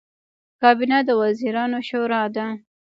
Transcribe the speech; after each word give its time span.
کابینه 0.61 0.97
د 1.07 1.09
وزیرانو 1.21 1.79
شورا 1.89 2.23
ده 2.35 2.47